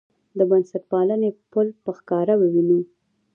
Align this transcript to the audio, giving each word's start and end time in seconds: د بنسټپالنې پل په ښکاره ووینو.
د 0.37 0.39
بنسټپالنې 0.49 1.29
پل 1.51 1.67
په 1.83 1.91
ښکاره 1.97 2.33
ووینو. 2.41 2.79